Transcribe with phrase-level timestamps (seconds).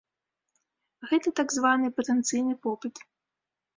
[1.11, 2.95] Гэта так званы патэнцыйны попыт.